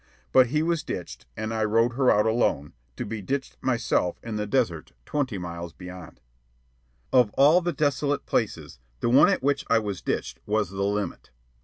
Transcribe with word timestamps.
But 0.31 0.47
he 0.47 0.63
was 0.63 0.81
ditched, 0.81 1.27
and 1.37 1.53
I 1.53 1.63
rode 1.63 1.93
her 1.93 2.09
out 2.09 2.25
alone, 2.25 2.73
to 2.95 3.05
be 3.05 3.21
ditched 3.21 3.57
myself 3.61 4.19
in 4.23 4.35
the 4.35 4.47
desert 4.47 4.93
twenty 5.05 5.37
miles 5.37 5.73
beyond. 5.73 6.19
Of 7.13 7.29
all 7.33 7.61
desolate 7.61 8.25
places, 8.25 8.79
the 9.01 9.11
one 9.11 9.29
at 9.29 9.43
which 9.43 9.63
I 9.69 9.77
was 9.77 10.01
ditched 10.01 10.39
was 10.47 10.71
the 10.71 10.81
limit. 10.83 11.29